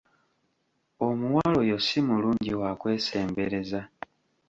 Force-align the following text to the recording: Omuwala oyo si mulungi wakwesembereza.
Omuwala 1.07 1.55
oyo 1.63 1.77
si 1.85 1.99
mulungi 2.07 2.51
wakwesembereza. 2.61 3.81